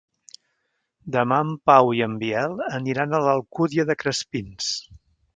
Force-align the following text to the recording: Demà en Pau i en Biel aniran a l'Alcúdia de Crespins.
Demà 1.15 1.35
en 1.47 1.51
Pau 1.69 1.91
i 1.97 2.01
en 2.05 2.15
Biel 2.23 2.55
aniran 2.77 3.13
a 3.13 3.19
l'Alcúdia 3.27 3.85
de 3.91 3.97
Crespins. 4.05 4.71